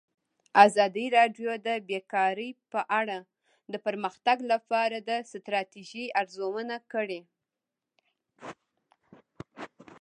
ازادي 0.65 1.05
راډیو 1.17 1.51
د 1.67 1.69
بیکاري 1.89 2.49
په 2.71 2.81
اړه 2.99 3.17
د 3.71 3.73
پرمختګ 3.85 4.37
لپاره 4.51 4.97
د 5.09 5.11
ستراتیژۍ 5.31 6.05
ارزونه 6.19 6.75
کړې. 6.91 7.21